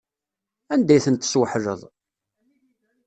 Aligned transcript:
Anda 0.73 0.91
ay 0.93 1.01
tent-tesweḥleḍ? 1.05 1.81